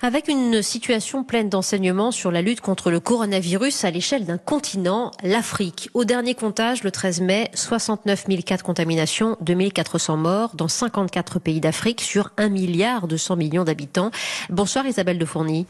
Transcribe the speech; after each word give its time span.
Avec 0.00 0.28
une 0.28 0.62
situation 0.62 1.24
pleine 1.24 1.48
d'enseignements 1.48 2.12
sur 2.12 2.30
la 2.30 2.40
lutte 2.40 2.60
contre 2.60 2.92
le 2.92 3.00
coronavirus 3.00 3.84
à 3.84 3.90
l'échelle 3.90 4.24
d'un 4.26 4.38
continent, 4.38 5.10
l'Afrique. 5.24 5.90
Au 5.92 6.04
dernier 6.04 6.36
comptage, 6.36 6.84
le 6.84 6.92
13 6.92 7.20
mai, 7.20 7.50
69 7.54 8.26
000 8.28 8.42
cas 8.42 8.56
de 8.56 8.62
contamination, 8.62 9.36
2400 9.40 10.16
morts 10.16 10.54
dans 10.54 10.68
54 10.68 11.40
pays 11.40 11.58
d'Afrique 11.58 12.00
sur 12.00 12.30
1 12.36 12.48
milliard 12.48 13.08
de 13.08 13.16
100 13.16 13.34
millions 13.34 13.64
d'habitants. 13.64 14.12
Bonsoir 14.50 14.86
Isabelle 14.86 15.18
de 15.18 15.24
Fourny. 15.24 15.66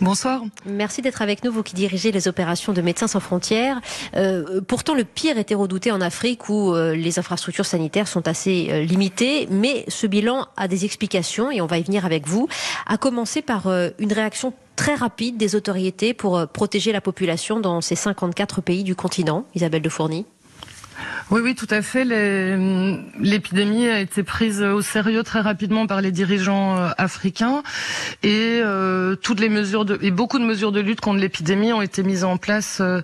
Bonsoir. 0.00 0.42
Merci 0.64 1.02
d'être 1.02 1.20
avec 1.20 1.44
nous, 1.44 1.52
vous 1.52 1.62
qui 1.62 1.74
dirigez 1.74 2.10
les 2.10 2.26
opérations 2.26 2.72
de 2.72 2.80
Médecins 2.80 3.06
sans 3.06 3.20
frontières. 3.20 3.80
Euh, 4.16 4.62
pourtant, 4.66 4.94
le 4.94 5.04
pire 5.04 5.36
était 5.36 5.54
redouté 5.54 5.92
en 5.92 6.00
Afrique 6.00 6.48
où 6.48 6.72
euh, 6.72 6.94
les 6.94 7.18
infrastructures 7.18 7.66
sanitaires 7.66 8.08
sont 8.08 8.28
assez 8.28 8.68
euh, 8.70 8.82
limitées, 8.82 9.46
mais 9.50 9.84
ce 9.88 10.06
bilan 10.06 10.46
a 10.56 10.68
des 10.68 10.86
explications 10.86 11.50
et 11.50 11.60
on 11.60 11.66
va 11.66 11.78
y 11.78 11.82
venir 11.82 12.06
avec 12.06 12.26
vous. 12.26 12.48
À 12.86 12.96
commencer 12.96 13.42
par 13.42 13.57
euh, 13.66 13.90
une 13.98 14.12
réaction 14.12 14.52
très 14.76 14.94
rapide 14.94 15.36
des 15.36 15.54
autorités 15.54 16.14
pour 16.14 16.38
euh, 16.38 16.46
protéger 16.46 16.92
la 16.92 17.00
population 17.00 17.60
dans 17.60 17.80
ces 17.80 17.96
54 17.96 18.60
pays 18.60 18.84
du 18.84 18.94
continent. 18.94 19.44
Isabelle 19.54 19.82
de 19.82 19.88
Fourny. 19.88 20.24
Oui, 21.30 21.42
oui, 21.44 21.54
tout 21.54 21.66
à 21.68 21.82
fait. 21.82 22.04
L'épidémie 22.06 23.86
a 23.86 24.00
été 24.00 24.22
prise 24.22 24.62
au 24.62 24.80
sérieux 24.80 25.22
très 25.22 25.40
rapidement 25.40 25.86
par 25.86 26.00
les 26.00 26.10
dirigeants 26.10 26.78
euh, 26.78 26.88
africains 26.96 27.62
et 28.22 28.60
euh, 28.64 29.14
toutes 29.14 29.38
les 29.38 29.50
mesures 29.50 29.84
de 29.84 29.98
et 30.00 30.10
beaucoup 30.10 30.38
de 30.38 30.44
mesures 30.44 30.72
de 30.72 30.80
lutte 30.80 31.02
contre 31.02 31.20
l'épidémie 31.20 31.70
ont 31.74 31.82
été 31.82 32.02
mises 32.02 32.24
en 32.24 32.38
place 32.38 32.78
euh, 32.80 33.02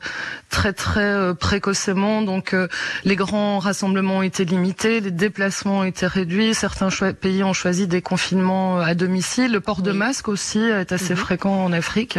très 0.49 0.73
très 0.73 1.01
euh, 1.01 1.35
précocement. 1.35 2.23
Donc 2.23 2.55
euh, 2.55 2.67
les 3.05 3.15
grands 3.15 3.59
rassemblements 3.59 4.19
ont 4.19 4.23
été 4.23 4.47
limités, 4.47 5.01
les 5.01 5.11
déplacements 5.11 5.81
ont 5.81 5.85
été 5.85 6.07
réduits. 6.07 6.55
Certains 6.55 6.89
pays 7.13 7.45
ont 7.45 7.53
choisi 7.53 7.87
des 7.87 8.01
confinements 8.01 8.79
à 8.79 8.95
domicile. 8.95 9.53
Le 9.53 9.61
port 9.61 9.83
de 9.83 9.93
masque 9.93 10.29
aussi 10.29 10.61
est 10.61 10.93
assez 10.93 11.13
mmh. 11.13 11.19
fréquent 11.19 11.65
en 11.65 11.73
Afrique 11.75 12.19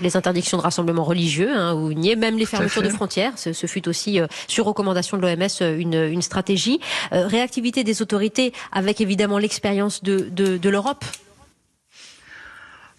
les 0.00 0.16
interdictions 0.16 0.56
de 0.56 0.62
rassemblement 0.62 1.04
religieux, 1.04 1.50
hein, 1.54 1.74
ou 1.74 1.92
nier 1.92 2.16
même 2.16 2.38
les 2.38 2.46
fermetures 2.46 2.82
de 2.82 2.88
frontières. 2.88 3.32
Ce, 3.36 3.52
ce 3.52 3.66
fut 3.66 3.88
aussi, 3.88 4.20
euh, 4.20 4.26
sur 4.48 4.64
recommandation 4.64 5.16
de 5.16 5.22
l'OMS, 5.22 5.48
euh, 5.62 5.78
une, 5.78 5.94
une, 5.94 6.22
stratégie. 6.22 6.80
Euh, 7.12 7.26
réactivité 7.26 7.84
des 7.84 8.02
autorités 8.02 8.52
avec 8.72 9.00
évidemment 9.00 9.38
l'expérience 9.38 10.02
de, 10.02 10.28
de, 10.30 10.56
de 10.56 10.68
l'Europe 10.68 11.04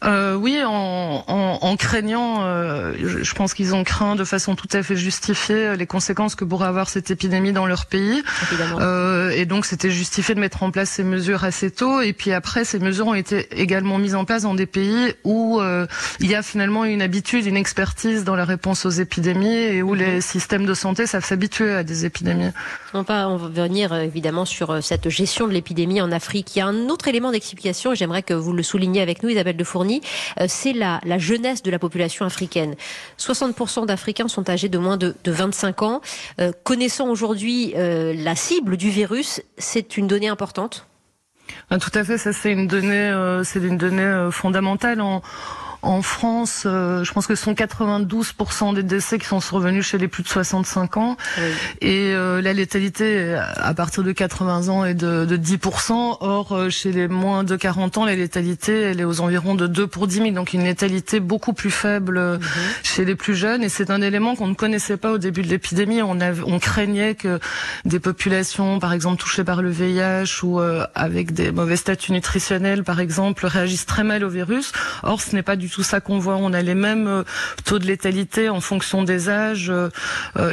euh, 0.03 0.33
oui, 0.33 0.57
en, 0.65 1.23
en, 1.27 1.59
en 1.61 1.75
craignant, 1.77 2.43
euh, 2.43 2.93
je, 2.99 3.23
je, 3.23 3.35
pense 3.35 3.53
qu'ils 3.53 3.75
ont 3.75 3.83
craint 3.83 4.15
de 4.15 4.23
façon 4.23 4.55
tout 4.55 4.67
à 4.73 4.81
fait 4.81 4.95
justifiée 4.95 5.67
euh, 5.67 5.75
les 5.75 5.85
conséquences 5.85 6.33
que 6.33 6.43
pourrait 6.43 6.67
avoir 6.67 6.89
cette 6.89 7.11
épidémie 7.11 7.51
dans 7.51 7.67
leur 7.67 7.85
pays. 7.85 8.23
Euh, 8.79 9.29
et 9.29 9.45
donc 9.45 9.67
c'était 9.67 9.91
justifié 9.91 10.33
de 10.33 10.39
mettre 10.39 10.63
en 10.63 10.71
place 10.71 10.89
ces 10.89 11.03
mesures 11.03 11.43
assez 11.43 11.69
tôt. 11.69 12.01
Et 12.01 12.13
puis 12.13 12.31
après, 12.31 12.65
ces 12.65 12.79
mesures 12.79 13.05
ont 13.07 13.13
été 13.13 13.47
également 13.51 13.99
mises 13.99 14.15
en 14.15 14.25
place 14.25 14.41
dans 14.41 14.55
des 14.55 14.65
pays 14.65 15.13
où 15.23 15.61
euh, 15.61 15.85
il 16.19 16.31
y 16.31 16.35
a 16.35 16.41
finalement 16.41 16.83
une 16.83 17.03
habitude, 17.03 17.45
une 17.45 17.57
expertise 17.57 18.23
dans 18.23 18.35
la 18.35 18.45
réponse 18.45 18.87
aux 18.87 18.89
épidémies 18.89 19.47
et 19.53 19.83
où 19.83 19.93
-hmm. 19.95 19.99
les 19.99 20.21
systèmes 20.21 20.65
de 20.65 20.73
santé 20.73 21.05
savent 21.05 21.25
s'habituer 21.25 21.75
à 21.75 21.83
des 21.83 22.05
épidémies. 22.05 22.51
On 22.95 23.03
va, 23.03 23.29
on 23.29 23.37
va 23.37 23.49
venir 23.49 23.93
euh, 23.93 24.01
évidemment 24.01 24.45
sur 24.45 24.81
cette 24.81 25.09
gestion 25.09 25.47
de 25.47 25.53
l'épidémie 25.53 26.01
en 26.01 26.11
Afrique. 26.11 26.55
Il 26.55 26.59
y 26.59 26.61
a 26.63 26.65
un 26.65 26.89
autre 26.89 27.07
élément 27.07 27.31
d'explication, 27.31 27.93
j'aimerais 27.93 28.23
que 28.23 28.33
vous 28.33 28.53
le 28.53 28.63
souligniez 28.63 29.03
avec 29.03 29.21
nous, 29.21 29.29
Isabelle 29.29 29.57
de 29.57 29.63
Fournier 29.63 29.90
euh, 30.39 30.45
c'est 30.47 30.73
la, 30.73 31.01
jeunesse 31.17 31.63
de 31.63 31.71
la 31.71 31.79
population 31.79 32.25
africaine. 32.25 32.75
60% 33.19 33.85
d'Africains 33.85 34.27
sont 34.27 34.49
âgés 34.49 34.69
de 34.69 34.77
moins 34.77 34.97
de, 34.97 35.15
de 35.23 35.31
25 35.31 35.81
ans. 35.81 36.01
Euh, 36.39 36.51
connaissant 36.63 37.09
aujourd'hui 37.09 37.73
euh, 37.75 38.13
la 38.15 38.35
cible 38.35 38.77
du 38.77 38.89
virus, 38.89 39.41
c'est 39.57 39.97
une 39.97 40.07
donnée 40.07 40.29
importante 40.29 40.87
ah, 41.69 41.77
Tout 41.79 41.91
à 41.93 42.03
fait, 42.03 42.17
c'est 42.17 42.51
une 42.51 42.67
donnée, 42.67 44.29
fondamentale 44.31 45.01
en 45.01 45.21
en 45.81 46.01
France, 46.01 46.63
euh, 46.65 47.03
je 47.03 47.11
pense 47.11 47.27
que 47.27 47.35
ce 47.35 47.43
sont 47.43 47.53
92% 47.53 48.73
des 48.75 48.83
décès 48.83 49.17
qui 49.19 49.25
sont 49.25 49.39
survenus 49.39 49.85
chez 49.85 49.97
les 49.97 50.07
plus 50.07 50.23
de 50.23 50.27
65 50.27 50.97
ans. 50.97 51.17
Oui. 51.37 51.43
Et 51.81 52.13
euh, 52.13 52.41
la 52.41 52.53
létalité 52.53 53.35
à 53.35 53.73
partir 53.73 54.03
de 54.03 54.11
80 54.11 54.69
ans 54.69 54.85
est 54.85 54.93
de, 54.93 55.25
de 55.25 55.37
10%. 55.37 56.17
Or, 56.19 56.51
euh, 56.51 56.69
chez 56.69 56.91
les 56.91 57.07
moins 57.07 57.43
de 57.43 57.55
40 57.55 57.97
ans, 57.97 58.05
la 58.05 58.15
létalité, 58.15 58.79
elle 58.81 58.99
est 58.99 59.03
aux 59.05 59.21
environs 59.21 59.55
de 59.55 59.67
2 59.67 59.87
pour 59.87 60.07
10 60.07 60.15
000. 60.17 60.31
Donc 60.31 60.53
une 60.53 60.63
létalité 60.63 61.19
beaucoup 61.19 61.53
plus 61.53 61.71
faible 61.71 62.19
mm 62.19 62.35
-hmm. 62.37 62.41
chez 62.83 63.05
les 63.05 63.15
plus 63.15 63.35
jeunes. 63.35 63.63
Et 63.63 63.69
c'est 63.69 63.89
un 63.89 64.01
élément 64.01 64.35
qu'on 64.35 64.47
ne 64.47 64.53
connaissait 64.55 64.97
pas 64.97 65.11
au 65.11 65.17
début 65.17 65.41
de 65.41 65.47
l'épidémie. 65.47 66.01
On, 66.01 66.17
on 66.45 66.59
craignait 66.59 67.15
que 67.15 67.39
des 67.85 67.99
populations, 67.99 68.79
par 68.79 68.93
exemple, 68.93 69.19
touchées 69.21 69.43
par 69.43 69.61
le 69.61 69.69
VIH 69.69 70.43
ou 70.43 70.59
euh, 70.59 70.85
avec 70.95 71.33
des 71.33 71.51
mauvais 71.51 71.75
statuts 71.75 72.11
nutritionnels, 72.11 72.83
par 72.83 72.99
exemple, 72.99 73.45
réagissent 73.45 73.85
très 73.87 74.03
mal 74.03 74.23
au 74.23 74.29
virus. 74.29 74.71
Or, 75.03 75.21
ce 75.21 75.35
n'est 75.35 75.43
pas 75.43 75.55
du 75.55 75.69
tout 75.71 75.83
ça 75.83 75.99
qu'on 75.99 76.19
voit. 76.19 76.35
On 76.35 76.53
a 76.53 76.61
les 76.61 76.75
mêmes 76.75 77.07
euh, 77.07 77.23
taux 77.65 77.79
de 77.79 77.85
létalité 77.85 78.49
en 78.49 78.61
fonction 78.61 79.03
des 79.03 79.29
âges. 79.29 79.69
Euh, 79.71 79.89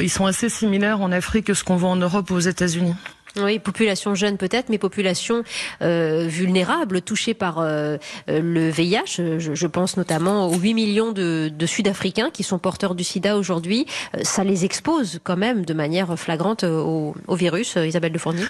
ils 0.01 0.09
sont 0.09 0.25
assez 0.25 0.49
similaires 0.49 1.01
en 1.01 1.11
Afrique 1.11 1.47
que 1.47 1.53
ce 1.53 1.63
qu'on 1.63 1.75
voit 1.75 1.89
en 1.89 1.95
Europe 1.95 2.29
ou 2.31 2.35
aux 2.35 2.39
États-Unis. 2.39 2.95
Oui, 3.37 3.59
population 3.59 4.15
jeune 4.15 4.37
peut-être, 4.37 4.69
mais 4.69 4.79
population 4.79 5.43
euh, 5.81 6.25
vulnérable, 6.27 7.01
touchée 7.01 7.35
par 7.35 7.59
euh, 7.59 7.97
le 8.27 8.69
VIH. 8.69 9.37
Je, 9.37 9.67
pense 9.67 9.97
notamment 9.97 10.47
aux 10.47 10.57
8 10.57 10.73
millions 10.73 11.11
de, 11.11 11.51
Sud-Africains 11.65 12.31
qui 12.31 12.41
sont 12.41 12.57
porteurs 12.57 12.95
du 12.95 13.03
sida 13.03 13.37
aujourd'hui. 13.37 13.85
Ça 14.23 14.43
les 14.43 14.65
expose 14.65 15.19
quand 15.23 15.37
même 15.37 15.63
de 15.63 15.73
manière 15.73 16.17
flagrante 16.17 16.63
au, 16.63 17.15
au 17.27 17.35
virus. 17.35 17.75
Isabelle 17.75 18.11
de 18.11 18.17
Fournier 18.17 18.45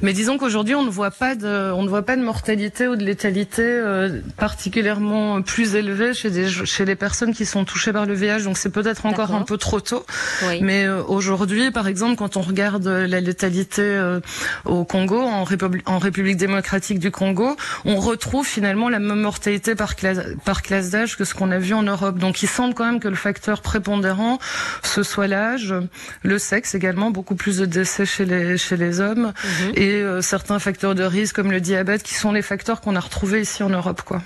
mais 0.00 0.12
disons 0.12 0.38
qu'aujourd'hui, 0.38 0.74
on 0.74 0.84
ne 0.84 0.90
voit 0.90 1.10
pas 1.10 1.34
de, 1.34 1.72
on 1.72 1.82
ne 1.82 1.88
voit 1.88 2.02
pas 2.02 2.16
de 2.16 2.22
mortalité 2.22 2.88
ou 2.88 2.96
de 2.96 3.04
létalité 3.04 3.62
euh, 3.62 4.20
particulièrement 4.36 5.42
plus 5.42 5.74
élevée 5.74 6.14
chez 6.14 6.30
des, 6.30 6.48
chez 6.48 6.84
les 6.84 6.96
personnes 6.96 7.34
qui 7.34 7.46
sont 7.46 7.64
touchées 7.64 7.92
par 7.92 8.06
le 8.06 8.14
VIH. 8.14 8.44
Donc 8.44 8.58
c'est 8.58 8.70
peut-être 8.70 9.06
encore 9.06 9.34
un 9.34 9.42
peu 9.42 9.56
trop 9.56 9.80
tôt. 9.80 10.04
Oui. 10.46 10.60
Mais 10.62 10.84
euh, 10.84 11.02
aujourd'hui, 11.02 11.70
par 11.70 11.88
exemple, 11.88 12.16
quand 12.16 12.36
on 12.36 12.42
regarde 12.42 12.86
la 12.86 13.20
létalité 13.20 13.82
euh, 13.82 14.20
au 14.64 14.84
Congo, 14.84 15.20
en, 15.20 15.44
Républi 15.44 15.82
en 15.86 15.98
République 15.98 16.36
démocratique 16.36 16.98
du 16.98 17.10
Congo, 17.10 17.56
on 17.84 17.96
retrouve 17.96 18.46
finalement 18.46 18.88
la 18.88 18.98
même 18.98 19.20
mortalité 19.20 19.74
par 19.74 19.96
classe, 19.96 20.20
par 20.44 20.62
classe 20.62 20.90
d'âge 20.90 21.16
que 21.16 21.24
ce 21.24 21.34
qu'on 21.34 21.50
a 21.50 21.58
vu 21.58 21.74
en 21.74 21.82
Europe. 21.82 22.18
Donc 22.18 22.42
il 22.42 22.48
semble 22.48 22.74
quand 22.74 22.84
même 22.84 23.00
que 23.00 23.08
le 23.08 23.16
facteur 23.16 23.62
prépondérant, 23.62 24.38
ce 24.82 25.02
soit 25.02 25.26
l'âge, 25.26 25.74
le 26.22 26.38
sexe 26.38 26.74
également, 26.74 27.10
beaucoup 27.10 27.34
plus 27.34 27.58
de 27.58 27.66
décès 27.66 28.06
chez 28.06 28.24
les, 28.24 28.58
chez 28.58 28.76
les 28.76 29.00
hommes. 29.00 29.32
Mm 29.44 29.48
-hmm 29.48 29.67
et 29.74 29.92
euh, 29.92 30.22
certains 30.22 30.58
facteurs 30.58 30.94
de 30.94 31.04
risque 31.04 31.36
comme 31.36 31.50
le 31.50 31.60
diabète 31.60 32.02
qui 32.02 32.14
sont 32.14 32.32
les 32.32 32.42
facteurs 32.42 32.80
qu'on 32.80 32.96
a 32.96 33.00
retrouvés 33.00 33.42
ici 33.42 33.62
en 33.62 33.70
Europe. 33.70 34.02
Quoi. 34.02 34.22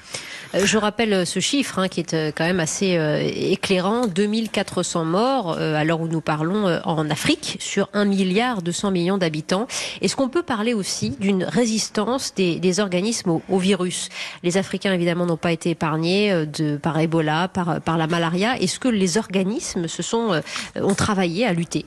Je 0.54 0.76
rappelle 0.76 1.26
ce 1.26 1.40
chiffre 1.40 1.78
hein, 1.78 1.88
qui 1.88 2.00
est 2.00 2.36
quand 2.36 2.44
même 2.44 2.60
assez 2.60 2.98
euh, 2.98 3.26
éclairant 3.34 4.06
2400 4.06 5.04
morts 5.06 5.56
euh, 5.58 5.74
à 5.74 5.84
l'heure 5.84 6.02
où 6.02 6.08
nous 6.08 6.20
parlons 6.20 6.68
euh, 6.68 6.78
en 6.84 7.08
Afrique 7.08 7.56
sur 7.58 7.88
1 7.94 8.04
milliard 8.04 8.60
200 8.60 8.90
millions 8.90 9.16
d'habitants. 9.16 9.66
Est-ce 10.02 10.14
qu'on 10.14 10.28
peut 10.28 10.42
parler 10.42 10.74
aussi 10.74 11.16
d'une 11.18 11.44
résistance 11.44 12.34
des, 12.34 12.60
des 12.60 12.80
organismes 12.80 13.30
au, 13.30 13.42
au, 13.48 13.58
virus? 13.58 14.10
Les 14.42 14.58
Africains 14.58 14.92
évidemment 14.92 15.24
n'ont 15.24 15.38
pas 15.38 15.52
été 15.52 15.70
épargnés 15.70 16.44
de, 16.46 16.76
par 16.76 16.98
Ebola, 16.98 17.48
par, 17.48 17.80
par 17.80 17.96
la 17.96 18.06
malaria. 18.06 18.58
Est-ce 18.60 18.78
que 18.78 18.88
les 18.88 19.16
organismes 19.16 19.88
se 19.88 20.02
sont, 20.02 20.38
ont 20.76 20.94
travaillé 20.94 21.46
à 21.46 21.54
lutter? 21.54 21.86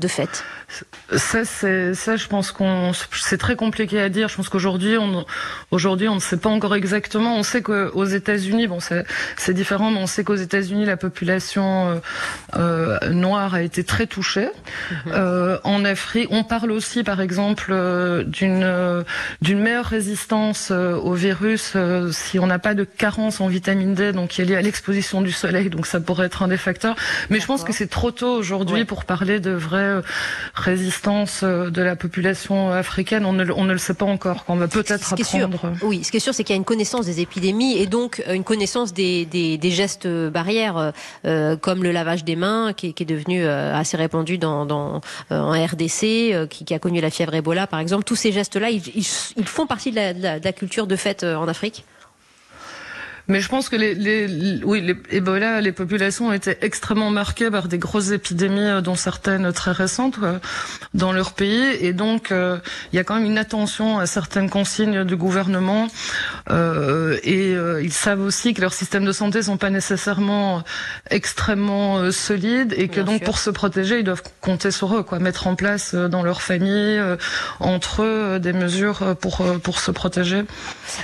De 0.00 0.08
fait 0.08 0.44
ça, 1.16 1.44
ça, 1.44 2.16
je 2.16 2.26
pense 2.26 2.52
qu'on 2.52 2.92
c'est 3.12 3.38
très 3.38 3.56
compliqué 3.56 4.00
à 4.00 4.08
dire. 4.08 4.28
Je 4.28 4.36
pense 4.36 4.48
qu'aujourd'hui, 4.48 4.96
on 4.96 5.24
aujourd'hui, 5.70 6.08
on 6.08 6.14
ne 6.14 6.20
sait 6.20 6.36
pas 6.36 6.48
encore 6.48 6.74
exactement. 6.74 7.36
On 7.36 7.42
sait 7.42 7.62
qu'aux 7.62 8.04
États-Unis, 8.04 8.66
bon, 8.66 8.78
c'est 8.80 9.54
différent, 9.54 9.90
mais 9.90 9.98
on 9.98 10.06
sait 10.06 10.24
qu'aux 10.24 10.34
États-Unis, 10.34 10.86
la 10.86 10.96
population 10.96 11.90
euh, 11.90 11.98
euh, 12.56 13.10
noire 13.10 13.54
a 13.54 13.62
été 13.62 13.84
très 13.84 14.06
touchée. 14.06 14.46
Mm 14.46 14.94
-hmm. 14.94 15.12
euh, 15.12 15.58
en 15.64 15.84
Afrique, 15.84 16.28
on 16.30 16.44
parle 16.44 16.70
aussi, 16.70 17.02
par 17.04 17.20
exemple, 17.20 17.72
d'une 18.26 19.04
d'une 19.40 19.60
meilleure 19.60 19.90
résistance 19.98 20.70
euh, 20.70 20.94
au 21.08 21.14
virus 21.14 21.76
si 22.10 22.38
on 22.38 22.46
n'a 22.46 22.58
pas 22.58 22.74
de 22.74 22.84
carence 22.84 23.40
en 23.40 23.48
vitamine 23.48 23.94
D, 23.94 24.12
donc 24.12 24.30
qui 24.30 24.42
est 24.42 24.46
liée 24.48 24.56
à 24.56 24.62
l'exposition 24.62 25.20
du 25.22 25.32
soleil. 25.32 25.68
Donc 25.68 25.86
ça 25.86 26.00
pourrait 26.00 26.26
être 26.26 26.42
un 26.42 26.48
des 26.48 26.62
facteurs. 26.68 26.96
Mais 27.30 27.38
je 27.42 27.46
pense 27.46 27.62
que 27.64 27.72
c'est 27.78 27.90
trop 27.98 28.10
tôt 28.10 28.34
aujourd'hui 28.42 28.82
ouais. 28.82 28.92
pour 28.92 29.04
parler 29.04 29.38
de 29.48 29.52
vraie 29.82 30.02
résistance 30.54 31.44
de 31.44 31.82
la 31.82 31.96
population 31.96 32.70
africaine, 32.70 33.24
on 33.24 33.32
ne, 33.32 33.50
on 33.52 33.64
ne 33.64 33.72
le 33.72 33.78
sait 33.78 33.94
pas 33.94 34.06
encore. 34.06 34.44
On 34.48 34.56
va 34.56 34.68
peut-être 34.68 35.12
apprendre. 35.12 35.58
Sûr, 35.58 35.72
oui, 35.82 36.04
ce 36.04 36.10
qui 36.10 36.16
est 36.16 36.20
sûr, 36.20 36.34
c'est 36.34 36.44
qu'il 36.44 36.54
y 36.54 36.56
a 36.56 36.58
une 36.58 36.64
connaissance 36.64 37.06
des 37.06 37.20
épidémies 37.20 37.78
et 37.78 37.86
donc 37.86 38.22
une 38.28 38.44
connaissance 38.44 38.92
des, 38.92 39.26
des, 39.26 39.58
des 39.58 39.70
gestes 39.70 40.06
barrières, 40.08 40.92
euh, 41.24 41.56
comme 41.56 41.82
le 41.82 41.92
lavage 41.92 42.24
des 42.24 42.36
mains, 42.36 42.72
qui, 42.72 42.94
qui 42.94 43.02
est 43.02 43.06
devenu 43.06 43.44
euh, 43.44 43.74
assez 43.74 43.96
répandu 43.96 44.38
dans, 44.38 44.66
dans, 44.66 45.00
euh, 45.30 45.40
en 45.40 45.52
RDC, 45.52 46.48
qui, 46.48 46.64
qui, 46.64 46.74
a 46.74 46.78
connu 46.78 47.00
la 47.00 47.10
fièvre 47.10 47.34
Ebola, 47.34 47.66
par 47.66 47.80
exemple. 47.80 48.04
Tous 48.04 48.16
ces 48.16 48.32
gestes-là, 48.32 48.70
ils, 48.70 48.82
ils, 48.94 49.06
ils, 49.36 49.46
font 49.46 49.66
partie 49.66 49.90
de 49.90 49.96
la, 49.96 50.14
de 50.14 50.22
la, 50.22 50.40
de 50.40 50.44
la 50.44 50.52
culture 50.52 50.86
de 50.86 50.96
fête 50.96 51.24
en 51.24 51.48
Afrique? 51.48 51.84
Mais 53.28 53.40
je 53.40 53.48
pense 53.48 53.68
que 53.68 53.76
les, 53.76 53.94
les 53.94 54.60
oui, 54.64 54.80
les 54.80 54.96
Ebola, 55.16 55.60
les 55.60 55.72
populations 55.72 56.28
ont 56.28 56.32
été 56.32 56.56
extrêmement 56.62 57.10
marquées 57.10 57.50
par 57.50 57.68
des 57.68 57.78
grosses 57.78 58.10
épidémies, 58.10 58.60
euh, 58.60 58.80
dont 58.80 58.96
certaines 58.96 59.52
très 59.52 59.70
récentes, 59.72 60.16
euh, 60.22 60.38
dans 60.94 61.12
leur 61.12 61.32
pays. 61.32 61.62
Et 61.80 61.92
donc, 61.92 62.32
euh, 62.32 62.58
il 62.92 62.96
y 62.96 62.98
a 62.98 63.04
quand 63.04 63.14
même 63.14 63.24
une 63.24 63.38
attention 63.38 63.98
à 63.98 64.06
certaines 64.06 64.50
consignes 64.50 65.04
du 65.04 65.16
gouvernement. 65.16 65.86
Euh, 66.50 67.18
et 67.22 67.52
ils 67.82 67.92
savent 67.92 68.20
aussi 68.22 68.54
que 68.54 68.60
leurs 68.60 68.74
systèmes 68.74 69.04
de 69.04 69.12
santé 69.12 69.42
sont 69.42 69.56
pas 69.56 69.70
nécessairement 69.70 70.62
extrêmement 71.10 72.10
solides 72.10 72.74
et 72.76 72.88
que 72.88 72.94
Bien 72.96 73.04
donc 73.04 73.16
sûr. 73.18 73.24
pour 73.24 73.38
se 73.38 73.50
protéger, 73.50 73.98
ils 74.00 74.04
doivent 74.04 74.22
compter 74.40 74.70
sur 74.70 74.96
eux, 74.96 75.02
quoi, 75.02 75.18
mettre 75.18 75.46
en 75.46 75.54
place 75.54 75.94
dans 75.94 76.22
leur 76.22 76.42
famille, 76.42 77.00
entre 77.60 78.02
eux, 78.02 78.38
des 78.40 78.52
mesures 78.52 79.16
pour 79.20 79.42
pour 79.62 79.78
se 79.78 79.90
protéger. 79.90 80.42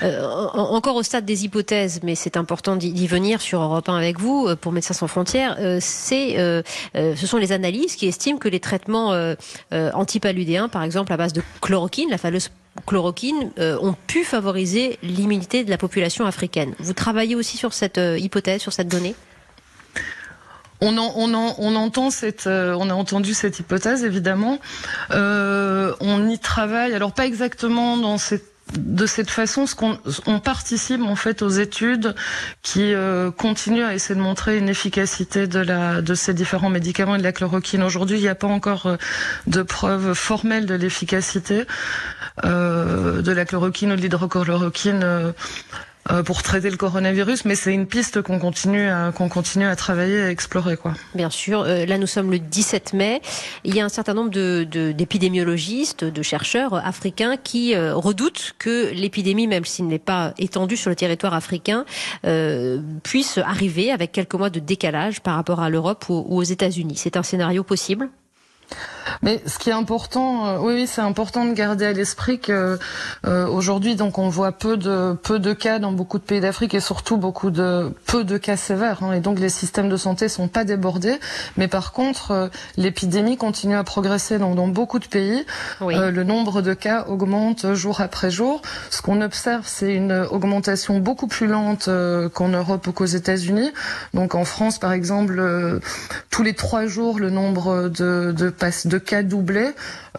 Euh, 0.03 0.27
en- 0.27 0.75
encore 0.75 0.97
au 0.97 1.03
stade 1.03 1.25
des 1.25 1.45
hypothèses, 1.45 2.01
mais 2.03 2.08
c'est 2.15 2.37
important 2.37 2.77
d'y 2.77 3.07
venir 3.07 3.41
sur 3.41 3.61
Europe 3.61 3.89
1 3.89 3.97
avec 3.97 4.19
vous, 4.19 4.47
euh, 4.49 4.57
pour 4.57 4.73
Médecins 4.73 4.95
sans 4.95 5.07
frontières, 5.09 5.57
euh, 5.61 5.79
c'est, 5.81 6.39
euh, 6.39 6.63
ce 6.95 7.27
sont 7.27 7.37
les 7.39 7.53
analyses 7.53 7.97
qui 7.97 8.07
estiment 8.07 8.39
que 8.39 8.49
les 8.49 8.61
traitements 8.61 9.13
antipaludéens, 9.73 10.69
par 10.69 10.83
exemple 10.83 11.13
à 11.13 11.17
base 11.17 11.33
de 11.33 11.43
chloroquine, 11.61 12.11
la 12.11 12.19
fameuse 12.19 12.51
chloroquine, 12.87 13.51
ont 13.59 13.95
pu 14.07 14.25
favoriser 14.25 14.99
l'immunité 15.03 15.65
de 15.65 15.71
la 15.71 15.79
population 15.79 16.27
africaine. 16.27 16.75
Vous 16.79 16.93
travaillez 16.93 17.35
aussi 17.35 17.57
sur 17.57 17.73
cette 17.73 18.01
hypothèse, 18.19 18.61
sur 18.61 18.73
cette 18.73 18.89
donnée? 18.89 19.15
On, 20.81 20.97
en- 20.97 21.13
on, 21.17 21.35
en- 21.35 21.57
on 21.59 21.75
entend 21.75 22.11
cette, 22.11 22.47
on 22.47 22.89
a 22.91 22.95
entendu 22.95 23.35
cette 23.35 23.59
hypothèse 23.59 24.05
évidemment. 24.05 24.59
On 25.11 26.29
y 26.29 26.39
travaille, 26.39 26.95
alors 26.95 27.13
pas 27.13 27.27
exactement 27.27 27.97
dans 27.97 28.19
cette 28.19 28.45
de 28.77 29.07
cette 29.07 29.31
façon, 29.31 29.65
on 30.27 30.41
participe 30.41 31.01
en 31.03 31.17
fait 31.17 31.43
aux 31.43 31.49
études 31.49 32.15
qui 32.63 32.93
euh, 32.95 33.31
continuent 33.31 33.85
à 33.85 33.95
essayer 33.95 34.15
de 34.15 34.21
montrer 34.21 34.59
une 34.59 34.69
efficacité 34.69 35.47
de 35.47 36.15
ces 36.15 36.35
différents 36.35 36.71
médicaments 36.71 37.15
et 37.15 37.19
de 37.19 37.23
la 37.23 37.33
chloroquine. 37.33 37.83
Aujourd'hui, 37.83 38.19
il 38.19 38.23
n'y 38.23 38.29
a 38.29 38.35
pas 38.35 38.47
encore 38.47 38.87
euh, 38.87 38.97
de 39.47 39.63
preuves 39.63 40.15
formelles 40.15 40.67
de 40.67 40.75
l'efficacité 40.75 41.65
euh, 42.45 43.23
de 43.23 43.33
la 43.33 43.45
chloroquine 43.45 43.93
ou 43.93 43.97
de 43.97 44.01
l'hydrochloroquine 44.01 45.33
pour 46.25 46.43
traiter 46.43 46.71
le 46.71 46.77
coronavirus, 46.77 47.45
mais 47.45 47.55
c'est 47.55 47.73
une 47.75 47.87
piste 47.87 48.23
qu'on 48.23 48.39
continue 48.39 48.89
qu'on 49.15 49.29
continue 49.29 49.67
à 49.67 49.77
travailler 49.77 50.17
et 50.19 50.23
à 50.23 50.31
explorer 50.31 50.77
quoi. 50.77 50.95
Bien 51.15 51.31
sûr. 51.31 51.63
Euh, 51.63 51.85
là, 51.87 51.99
nous 51.99 52.07
sommes 52.07 52.31
le 52.31 52.39
17 52.39 52.93
mai. 52.95 53.21
Il 53.65 53.75
y 53.75 53.81
a 53.81 53.85
un 53.85 53.89
certain 53.89 54.15
nombre 54.15 54.31
de, 54.31 54.67
de- 54.71 54.93
d'épidémiologistes, 54.93 56.05
de 56.05 56.23
chercheurs 56.23 56.75
africains 56.75 57.37
qui 57.37 57.75
euh, 57.75 57.95
redoutent 57.95 58.55
que 58.59 58.91
l'épidémie, 58.93 59.47
même 59.47 59.65
s'il 59.65 59.87
n'est 59.87 59.99
pas 59.99 60.33
étendue 60.39 60.77
sur 60.77 60.91
le 60.91 60.97
territoire 60.97 61.35
africain, 61.35 61.85
euh, 62.27 62.81
puisse 63.03 63.39
arriver 63.39 63.91
avec 63.93 64.13
quelques 64.13 64.35
mois 64.35 64.51
de 64.51 64.61
décalage 64.61 65.21
par 65.21 65.35
rapport 65.35 65.61
à 65.61 65.69
l'Europe 65.71 66.07
ou, 66.09 66.25
ou 66.29 66.39
aux 66.39 66.43
États-Unis. 66.43 66.95
C'est 66.97 67.17
un 67.17 67.23
scénario 67.23 67.65
possible? 67.65 68.09
Mais 69.23 69.43
ce 69.47 69.59
qui 69.59 69.71
est 69.71 69.75
important, 69.75 70.47
euh, 70.47 70.59
oui, 70.61 70.75
oui, 70.75 70.87
c'est 70.87 71.01
important 71.01 71.45
de 71.45 71.53
garder 71.53 71.87
à 71.87 71.93
l'esprit 71.93 72.39
que 72.39 72.79
euh, 73.27 73.47
aujourd'hui, 73.47 73.97
donc, 73.97 74.19
on 74.19 74.29
voit 74.29 74.53
peu 74.53 74.77
de 74.77 75.15
peu 75.23 75.39
de 75.39 75.53
cas 75.53 75.79
dans 75.79 75.93
beaucoup 75.93 76.19
de 76.19 76.25
pays 76.25 76.41
d'Afrique 76.41 76.75
et 76.75 76.81
surtout 76.81 77.17
beaucoup 77.17 77.51
de 77.51 77.93
peu 78.07 78.25
de 78.25 78.39
cas 78.39 78.57
sévères. 78.57 79.03
hein, 79.03 79.13
et 79.13 79.21
donc, 79.21 79.39
les 79.39 79.49
systèmes 79.49 79.89
de 79.89 79.97
santé 79.97 80.29
sont 80.29 80.49
pas 80.49 80.65
débordés. 80.65 81.19
Mais 81.57 81.69
par 81.69 81.93
contre, 81.93 82.31
euh, 82.31 82.49
l'épidémie 82.77 83.37
continue 83.37 83.77
à 83.77 83.85
progresser 83.85 84.39
dans, 84.39 84.55
dans 84.55 84.69
beaucoup 84.69 84.99
de 84.99 85.07
pays. 85.07 85.45
Oui. 85.81 85.95
Euh, 85.97 86.11
le 86.11 86.25
nombre 86.25 86.63
de 86.63 86.75
cas 86.75 87.05
augmente 87.09 87.75
jour 87.75 88.01
après 88.01 88.31
jour. 88.31 88.63
Ce 88.91 89.03
qu'on 89.03 89.21
observe, 89.21 89.65
c'est 89.67 89.95
une 89.95 90.13
augmentation 90.31 90.99
beaucoup 90.99 91.27
plus 91.27 91.47
lente 91.47 91.89
euh, 91.89 92.29
qu'en 92.29 92.49
Europe 92.49 92.87
ou 92.87 92.93
qu'aux 92.93 93.05
États-Unis. 93.05 93.71
Donc 94.15 94.35
en 94.35 94.45
France, 94.45 94.79
par 94.79 94.93
exemple, 94.93 95.39
euh, 95.39 95.81
tous 96.31 96.43
les 96.43 96.55
trois 96.55 96.87
jours, 96.87 97.19
le 97.19 97.31
nombre 97.31 97.89
de, 97.89 98.33
de, 98.33 98.53
de 98.85 98.98
cas 98.99 99.23
doublé. 99.23 99.71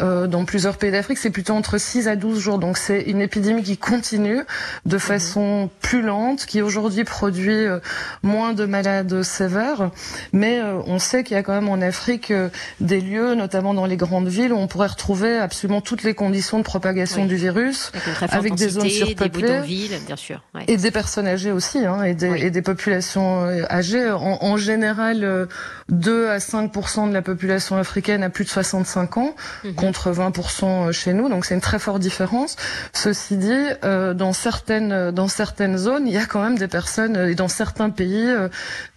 Euh, 0.02 0.28
dans 0.28 0.46
plusieurs 0.46 0.78
pays 0.78 0.92
d'Afrique, 0.92 1.18
c'est 1.18 1.30
plutôt 1.30 1.54
entre 1.54 1.78
6 1.78 2.08
à 2.08 2.16
12 2.16 2.40
jours. 2.40 2.58
Donc 2.60 2.78
c'est 2.78 3.02
une 3.02 3.22
épidémie 3.22 3.64
qui 3.64 3.78
continue 3.78 4.42
de 4.86 4.98
façon 4.98 5.70
plus 5.82 6.02
lente, 6.02 6.46
qui 6.46 6.62
aujourd'hui 6.62 7.04
produit 7.04 7.52
euh, 7.54 7.80
moins 8.24 8.54
de 8.54 8.66
malades 8.66 9.24
sévères. 9.24 9.92
Mais 10.32 10.60
euh, 10.62 10.80
on 10.86 11.00
sait 11.00 11.24
qu'il 11.24 11.36
y 11.36 11.40
a 11.40 11.44
quand 11.44 11.54
même 11.54 11.70
en 11.70 11.82
Afrique 11.82 12.32
euh, 12.32 12.50
des 12.80 13.02
lieux, 13.02 13.36
notamment 13.36 13.74
dans 13.74 13.86
les 13.86 13.98
grandes 13.98 14.28
villes, 14.30 14.54
où 14.54 14.58
on 14.58 14.68
pourrait 14.68 14.88
retrouver 14.88 15.38
absolument 15.38 15.82
toutes 15.82 16.04
les 16.04 16.14
conditions 16.14 16.58
de 16.60 16.64
propagation 16.64 17.24
Oui. 17.24 17.28
du 17.28 17.36
virus. 17.36 17.92
Avec 18.32 18.56
des 18.56 18.70
zones 18.70 18.84
des 18.84 18.90
surpeuplées. 18.90 19.42
bidonvilles, 19.48 20.00
bien 20.08 20.16
sûr. 20.16 20.42
ouais. 20.56 20.64
Et 20.68 20.78
des 20.78 20.92
personnes 20.92 21.28
âgées 21.28 21.52
aussi, 21.52 21.86
hein, 21.86 22.04
et, 22.04 22.14
des, 22.14 22.30
Oui. 22.30 22.42
et 22.42 22.52
des 22.52 22.62
populations 22.62 23.46
euh, 23.46 23.64
âgées. 23.70 24.10
En, 24.12 24.38
en 24.42 24.58
général, 24.58 25.24
euh, 25.24 25.46
2 25.90 26.30
à 26.30 26.40
5 26.40 26.72
de 27.10 27.14
la 27.14 27.22
population 27.22 27.78
africaine 27.78 28.24
a 28.24 28.30
plus 28.30 28.46
de 28.46 28.50
65 28.70 29.18
ans, 29.18 29.36
Mhm. 29.64 29.76
contre 29.76 30.12
20 30.12 30.92
chez 30.92 31.14
nous. 31.14 31.30
Donc 31.30 31.46
c'est 31.46 31.56
une 31.56 31.62
très 31.62 31.80
forte 31.80 32.00
différence. 32.00 32.56
Ceci 32.94 33.38
dit, 33.38 33.52
euh, 33.84 34.14
dans 34.14 34.34
certaines 34.34 35.12
dans 35.12 35.28
certaines 35.28 35.78
zones, 35.78 36.08
il 36.08 36.14
y 36.14 36.18
a 36.18 36.26
quand 36.26 36.42
même 36.42 36.58
des 36.58 36.68
personnes, 36.68 37.16
euh, 37.18 37.32
et 37.32 37.36
dans 37.36 37.48
certains 37.48 37.90
pays, 37.90 38.26
euh, 38.28 38.48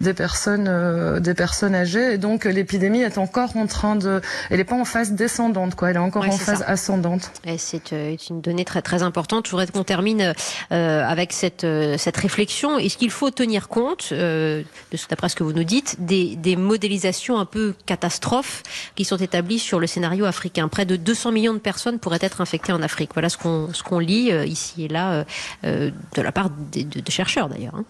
des 0.01 0.15
personnes 0.15 0.67
euh, 0.69 1.21
des 1.21 1.35
personnes 1.35 1.75
âgées. 1.75 2.15
Et 2.15 2.19
donc 2.19 2.47
euh, 2.47 2.51
l'épidémie 2.51 3.03
est 3.03 3.19
encore 3.19 3.57
en 3.57 3.67
train 3.67 3.97
de, 3.97 4.21
elle 4.51 4.59
n'est 4.59 4.65
pas 4.65 4.77
en 4.77 4.85
phase 4.85 5.13
descendante, 5.13 5.75
quoi. 5.75 5.91
Elle 5.91 5.97
est 5.97 5.99
encore 6.11 6.23
Ouais, 6.23 6.29
en 6.29 6.33
c'est 6.39 6.45
phase 6.45 6.59
ça. 6.61 6.65
ascendante. 6.67 7.31
C'est 7.59 7.93
euh, 7.93 8.17
une 8.31 8.41
donnée 8.41 8.65
très 8.65 8.83
très 8.83 9.03
importante. 9.03 9.47
Je 9.47 9.51
voudrais 9.53 9.67
qu'on 9.67 9.85
termine 9.85 10.35
euh, 10.73 11.05
avec 11.15 11.33
cette 11.33 11.65
euh, 11.65 11.97
cette 11.99 12.17
réflexion. 12.17 12.79
Est-ce 12.79 12.97
qu'il 12.97 13.11
faut 13.11 13.31
tenir 13.31 13.69
compte, 13.69 14.09
euh, 14.13 14.63
d'après 15.11 15.29
ce 15.29 15.37
que 15.37 15.45
vous 15.45 15.53
nous 15.53 15.65
dites, 15.65 15.97
des, 15.99 16.37
des 16.37 16.57
modélisations 16.57 17.39
un 17.39 17.45
peu 17.45 17.75
catastrophes 17.87 18.63
qui 18.97 19.05
sont 19.05 19.17
établies 19.17 19.52
sur 19.59 19.81
le 19.81 19.87
scénario 19.87 20.25
africain 20.25 20.69
Près 20.69 20.85
de 20.85 20.97
200 20.97 21.33
millions 21.33 21.55
de 21.55 21.59
personnes 21.59 21.99
pourraient 21.99 22.19
être 22.21 22.41
infectées 22.41 22.73
en 22.73 22.83
Afrique. 22.83 23.11
Voilà 23.15 23.29
ce 23.29 23.39
qu'on 23.39 23.73
ce 23.73 23.83
qu'on 23.83 23.99
lit 23.99 24.31
euh, 24.33 24.45
ici 24.45 24.85
et 24.85 24.89
là 24.89 25.13
euh, 25.13 25.25
euh, 25.65 25.91
de 26.15 26.23
la 26.23 26.33
part 26.33 26.51
des 26.51 26.85
de, 26.85 27.01
de 27.01 27.11
chercheurs 27.11 27.49
d'ailleurs. 27.49 27.75
hein. 27.75 27.85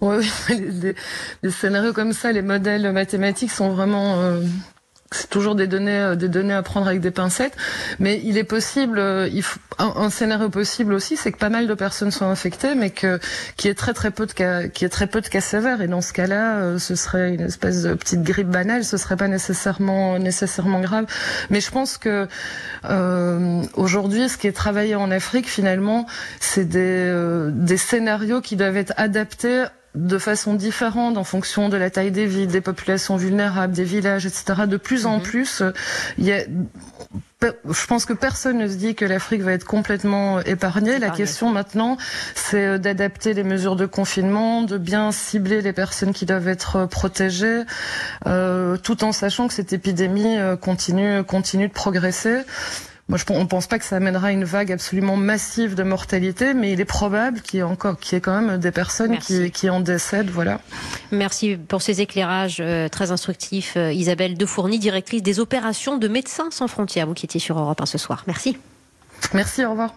Oui, 0.00 0.28
les, 1.42 1.50
scénarios 1.50 1.92
comme 1.92 2.12
ça, 2.12 2.32
les 2.32 2.42
modèles 2.42 2.90
mathématiques 2.92 3.52
sont 3.52 3.70
vraiment. 3.70 4.40
C'est 5.12 5.28
toujours 5.28 5.54
des 5.54 5.66
données, 5.66 5.98
euh, 5.98 6.14
des 6.14 6.28
données 6.28 6.54
à 6.54 6.62
prendre 6.62 6.86
avec 6.86 7.00
des 7.00 7.10
pincettes, 7.10 7.56
mais 7.98 8.20
il 8.24 8.38
est 8.38 8.44
possible, 8.44 8.98
euh, 8.98 9.28
un, 9.78 10.10
scénario 10.10 10.48
possible 10.48 10.92
aussi, 10.92 11.16
c'est 11.16 11.32
que 11.32 11.38
pas 11.38 11.48
mal 11.48 11.66
de 11.66 11.74
personnes 11.74 12.10
sont 12.10 12.26
infectées, 12.26 12.74
mais 12.74 12.90
que 12.90 13.18
qu'il 13.56 13.68
y 13.68 13.70
ait 13.70 13.74
très 13.74 13.94
très 13.94 14.10
peu 14.10 14.26
de 14.26 14.32
cas, 14.32 14.62
ait 14.62 14.88
très 14.88 15.06
peu 15.06 15.20
de 15.20 15.28
cas 15.28 15.40
sévères, 15.40 15.80
et 15.80 15.88
dans 15.88 16.00
ce 16.00 16.12
cas-là, 16.12 16.56
euh, 16.56 16.78
ce 16.78 16.94
serait 16.94 17.34
une 17.34 17.42
espèce 17.42 17.82
de 17.82 17.94
petite 17.94 18.22
grippe 18.22 18.48
banale, 18.48 18.84
ce 18.84 18.96
serait 18.96 19.16
pas 19.16 19.28
nécessairement 19.28 20.18
nécessairement 20.18 20.80
grave. 20.80 21.06
Mais 21.50 21.60
je 21.60 21.70
pense 21.70 21.98
que 21.98 22.26
aujourd'hui, 23.74 24.28
ce 24.28 24.36
qui 24.36 24.46
est 24.46 24.52
travaillé 24.52 24.94
en 24.94 25.10
Afrique, 25.10 25.48
finalement, 25.48 26.06
c'est 26.40 26.68
des 26.68 27.76
scénarios 27.76 28.40
qui 28.40 28.56
doivent 28.56 28.76
être 28.76 28.92
adaptés 28.96 29.64
de 29.94 30.18
façon 30.18 30.54
différente 30.54 31.16
en 31.18 31.24
fonction 31.24 31.68
de 31.68 31.76
la 31.76 31.90
taille 31.90 32.10
des 32.10 32.26
villes, 32.26 32.48
des 32.48 32.60
populations 32.60 33.16
vulnérables, 33.16 33.74
des 33.74 33.84
villages, 33.84 34.26
etc. 34.26 34.66
De 34.66 34.76
plus 34.76 35.06
en 35.06 35.16
Mhm. 35.18 35.22
plus, 35.22 35.62
il 36.18 36.24
y 36.24 36.32
a 36.32 36.42
je 37.68 37.86
pense 37.86 38.04
que 38.04 38.12
personne 38.12 38.58
ne 38.58 38.68
se 38.68 38.74
dit 38.74 38.94
que 38.94 39.04
l'Afrique 39.04 39.42
va 39.42 39.52
être 39.52 39.64
complètement 39.64 40.40
épargnée. 40.40 40.98
La 41.00 41.10
question 41.10 41.50
maintenant, 41.50 41.96
c'est 42.36 42.64
euh, 42.66 42.78
d'adapter 42.78 43.34
les 43.34 43.42
mesures 43.42 43.74
de 43.76 43.86
confinement, 43.86 44.62
de 44.62 44.78
bien 44.78 45.10
cibler 45.12 45.60
les 45.60 45.72
personnes 45.72 46.12
qui 46.12 46.24
doivent 46.26 46.46
être 46.48 46.76
euh, 46.76 46.86
protégées, 46.86 47.62
euh, 48.26 48.76
tout 48.76 49.02
en 49.04 49.12
sachant 49.12 49.48
que 49.48 49.54
cette 49.54 49.72
épidémie 49.72 50.38
euh, 50.38 50.56
continue, 50.56 51.24
continue 51.24 51.68
de 51.68 51.72
progresser. 51.72 52.42
Moi, 53.08 53.18
je, 53.18 53.24
on 53.30 53.46
pense 53.46 53.66
pas 53.66 53.78
que 53.78 53.84
ça 53.84 53.96
amènera 53.96 54.32
une 54.32 54.44
vague 54.44 54.70
absolument 54.70 55.16
massive 55.16 55.74
de 55.74 55.82
mortalité, 55.82 56.54
mais 56.54 56.72
il 56.72 56.80
est 56.80 56.86
probable 56.86 57.40
qu'il 57.40 57.58
y 57.58 57.60
ait 57.60 57.64
encore, 57.64 57.98
qu'il 57.98 58.14
y 58.14 58.16
ait 58.16 58.20
quand 58.20 58.40
même 58.40 58.58
des 58.58 58.70
personnes 58.70 59.18
qui 59.18 59.70
en 59.70 59.80
décèdent, 59.80 60.30
voilà. 60.30 60.60
Merci 61.10 61.56
pour 61.56 61.82
ces 61.82 62.00
éclairages 62.00 62.58
euh, 62.60 62.88
très 62.88 63.10
instructifs, 63.10 63.76
euh, 63.76 63.92
Isabelle 63.92 64.38
Defourny, 64.38 64.78
directrice 64.78 65.22
des 65.22 65.40
opérations 65.40 65.98
de 65.98 66.08
Médecins 66.08 66.50
sans 66.50 66.68
frontières, 66.68 67.06
vous 67.06 67.14
qui 67.14 67.26
étiez 67.26 67.40
sur 67.40 67.58
Europe 67.58 67.80
1 67.80 67.86
ce 67.86 67.98
soir. 67.98 68.22
Merci. 68.26 68.56
Merci, 69.34 69.64
au 69.64 69.70
revoir. 69.70 69.94